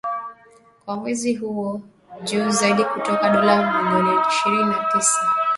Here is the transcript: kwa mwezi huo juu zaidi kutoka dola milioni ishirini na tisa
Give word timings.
kwa 0.85 0.95
mwezi 0.97 1.35
huo 1.35 1.81
juu 2.23 2.49
zaidi 2.49 2.83
kutoka 2.83 3.29
dola 3.29 3.81
milioni 3.83 4.21
ishirini 4.29 4.65
na 4.69 4.89
tisa 4.93 5.21